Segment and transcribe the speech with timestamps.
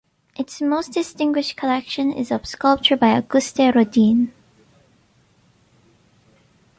[0.35, 4.31] Its most distinguished collection is of sculpture by Auguste Rodin.